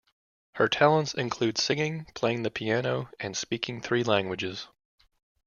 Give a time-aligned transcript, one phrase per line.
[0.53, 4.67] Her talents included singing, playing the piano, and speaking three languages.